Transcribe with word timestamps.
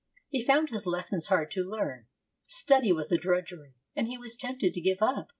He 0.29 0.43
found 0.43 0.69
his 0.71 0.87
lessons 0.87 1.27
hard 1.27 1.51
to 1.51 1.63
learn. 1.63 2.07
Study 2.47 2.91
was 2.91 3.11
a 3.11 3.17
drudgery, 3.19 3.75
and 3.95 4.07
he 4.07 4.17
was 4.17 4.35
tempted 4.35 4.73
to 4.73 4.81
give 4.81 4.97
up. 4.99 5.29